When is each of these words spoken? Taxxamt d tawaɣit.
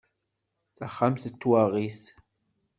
Taxxamt 0.77 1.27
d 1.31 1.33
tawaɣit. 1.41 2.03